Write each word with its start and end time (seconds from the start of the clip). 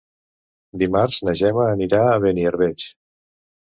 Dimarts 0.85 1.21
na 1.29 1.37
Gemma 1.43 1.69
anirà 1.77 2.03
a 2.09 2.19
Beniarbeig. 2.27 2.93